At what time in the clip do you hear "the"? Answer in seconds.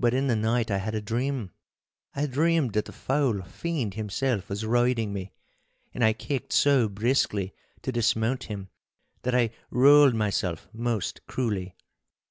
0.28-0.34, 2.86-2.92